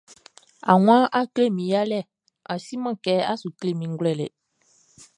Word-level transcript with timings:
A 0.71 0.73
wan, 0.85 1.03
a 1.19 1.21
klɛ 1.33 1.45
mi 1.55 1.65
yalɛ, 1.71 1.99
a 2.51 2.53
si 2.63 2.75
man 2.83 2.95
kɛ, 3.03 3.13
a 3.31 3.33
sou 3.41 3.51
klɛ 3.59 3.71
mi 3.79 3.85
nʼglouɛlɛ. 3.91 4.25